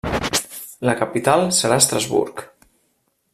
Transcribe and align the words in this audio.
La 0.89 0.95
capital 1.01 1.45
serà 1.59 1.79
Estrasburg. 1.85 2.43